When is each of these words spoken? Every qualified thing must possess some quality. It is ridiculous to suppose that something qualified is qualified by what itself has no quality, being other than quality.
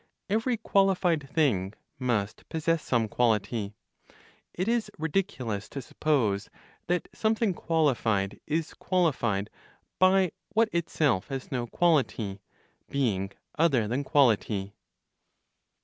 Every 0.31 0.57
qualified 0.57 1.29
thing 1.29 1.75
must 1.99 2.49
possess 2.49 2.81
some 2.83 3.07
quality. 3.07 3.75
It 4.51 4.67
is 4.67 4.89
ridiculous 4.97 5.69
to 5.69 5.79
suppose 5.83 6.49
that 6.87 7.07
something 7.13 7.53
qualified 7.53 8.39
is 8.47 8.73
qualified 8.73 9.51
by 9.99 10.31
what 10.53 10.69
itself 10.73 11.27
has 11.27 11.51
no 11.51 11.67
quality, 11.67 12.41
being 12.89 13.31
other 13.59 13.87
than 13.87 14.03
quality. 14.03 14.73